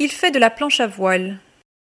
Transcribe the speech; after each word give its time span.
Il 0.00 0.10
fait 0.10 0.32
de 0.32 0.40
la 0.40 0.50
planche 0.50 0.80
à 0.80 0.88
voile. 0.88 1.38